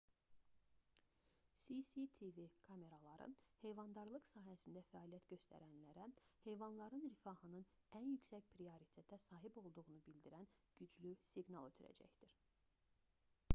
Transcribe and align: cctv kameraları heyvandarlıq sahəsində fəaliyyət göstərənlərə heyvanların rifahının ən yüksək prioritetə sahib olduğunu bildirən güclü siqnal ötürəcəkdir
cctv 1.63 2.45
kameraları 2.69 3.27
heyvandarlıq 3.65 4.23
sahəsində 4.29 4.81
fəaliyyət 4.87 5.27
göstərənlərə 5.33 6.07
heyvanların 6.47 7.05
rifahının 7.07 7.67
ən 8.01 8.07
yüksək 8.15 8.47
prioritetə 8.55 9.19
sahib 9.27 9.59
olduğunu 9.65 10.01
bildirən 10.09 10.49
güclü 10.81 11.13
siqnal 11.33 11.69
ötürəcəkdir 11.73 12.37